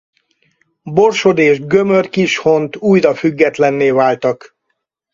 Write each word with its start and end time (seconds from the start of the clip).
Borsod 0.83 1.37
és 1.37 1.59
Gömör-Kishont 1.65 2.75
újra 2.75 3.15
függetlenné 3.15 3.89
váltak. 3.89 4.57